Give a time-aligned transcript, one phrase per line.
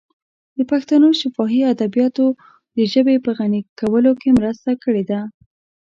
[0.57, 2.25] د پښتنو شفاهي ادبیاتو
[2.75, 5.21] د ژبې په غني کولو کې مرسته کړې ده.